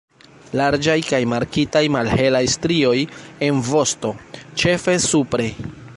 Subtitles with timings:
[0.59, 2.97] Larĝaj kaj markitaj malhelaj strioj
[3.49, 4.15] en vosto,
[4.63, 5.51] ĉefe supre.